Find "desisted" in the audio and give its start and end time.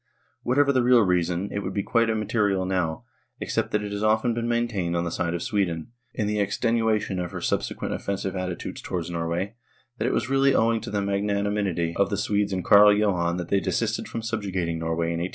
13.59-14.07